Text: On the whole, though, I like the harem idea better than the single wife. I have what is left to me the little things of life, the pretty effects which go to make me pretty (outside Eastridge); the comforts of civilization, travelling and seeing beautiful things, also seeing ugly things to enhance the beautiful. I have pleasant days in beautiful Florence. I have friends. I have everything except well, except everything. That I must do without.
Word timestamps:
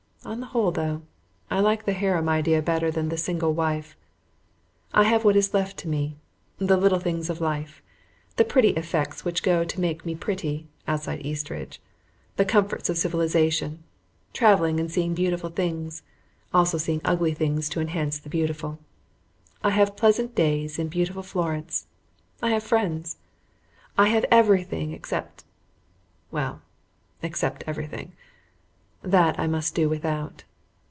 On 0.23 0.39
the 0.39 0.45
whole, 0.45 0.69
though, 0.71 1.01
I 1.49 1.59
like 1.61 1.85
the 1.85 1.93
harem 1.93 2.29
idea 2.29 2.61
better 2.61 2.91
than 2.91 3.09
the 3.09 3.17
single 3.17 3.53
wife. 3.53 3.97
I 4.93 5.01
have 5.03 5.25
what 5.25 5.35
is 5.35 5.51
left 5.53 5.77
to 5.77 5.87
me 5.87 6.15
the 6.59 6.77
little 6.77 6.99
things 6.99 7.27
of 7.31 7.41
life, 7.41 7.81
the 8.35 8.45
pretty 8.45 8.69
effects 8.69 9.25
which 9.25 9.41
go 9.41 9.63
to 9.63 9.81
make 9.81 10.05
me 10.05 10.13
pretty 10.13 10.67
(outside 10.87 11.25
Eastridge); 11.25 11.81
the 12.37 12.45
comforts 12.45 12.87
of 12.87 12.99
civilization, 12.99 13.83
travelling 14.31 14.79
and 14.79 14.91
seeing 14.91 15.15
beautiful 15.15 15.49
things, 15.49 16.03
also 16.53 16.77
seeing 16.77 17.01
ugly 17.03 17.33
things 17.33 17.67
to 17.69 17.81
enhance 17.81 18.19
the 18.19 18.29
beautiful. 18.29 18.77
I 19.63 19.71
have 19.71 19.97
pleasant 19.97 20.35
days 20.35 20.77
in 20.77 20.87
beautiful 20.87 21.23
Florence. 21.23 21.87
I 22.43 22.51
have 22.51 22.63
friends. 22.63 23.17
I 23.97 24.07
have 24.09 24.25
everything 24.29 24.91
except 24.93 25.45
well, 26.29 26.61
except 27.23 27.63
everything. 27.65 28.13
That 29.03 29.39
I 29.39 29.47
must 29.47 29.73
do 29.73 29.89
without. 29.89 30.43